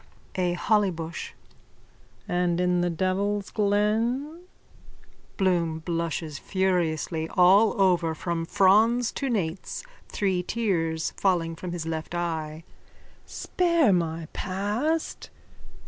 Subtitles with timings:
[0.33, 1.35] A HOLLYBUSH:
[2.27, 4.45] And in the devil's glen?
[5.37, 12.15] BLOOM: (Blushes furiously all over from frons to nates, three tears falling from his left
[12.15, 12.63] eye.)
[13.27, 15.29] Spare my past.